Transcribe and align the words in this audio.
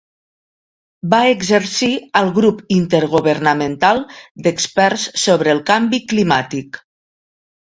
Va 1.11 1.19
exercir 1.33 1.89
al 2.21 2.31
Grup 2.39 2.63
Intergovernamental 2.77 4.01
d'Experts 4.47 5.07
sobre 5.27 5.55
el 5.57 5.63
Canvi 5.69 6.01
Climàtic. 6.15 6.83